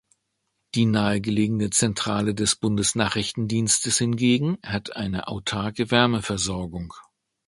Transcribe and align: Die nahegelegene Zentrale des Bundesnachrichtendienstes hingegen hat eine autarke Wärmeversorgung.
Die 0.73 0.87
nahegelegene 0.87 1.69
Zentrale 1.69 2.33
des 2.33 2.55
Bundesnachrichtendienstes 2.55 3.99
hingegen 3.99 4.57
hat 4.65 4.95
eine 4.95 5.27
autarke 5.27 5.91
Wärmeversorgung. 5.91 6.95